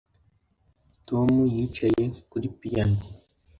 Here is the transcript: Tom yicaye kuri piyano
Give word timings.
Tom 1.07 1.29
yicaye 1.53 2.03
kuri 2.31 2.47
piyano 2.59 3.01